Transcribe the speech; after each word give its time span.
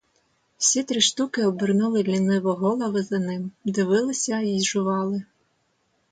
Всі 0.57 0.83
три 0.83 1.01
штуки 1.01 1.45
обернули 1.45 2.03
ліниво 2.03 2.53
голови 2.53 3.03
за 3.03 3.19
ним, 3.19 3.51
дивилися 3.65 4.39
й 4.39 4.61
жували. 4.63 5.23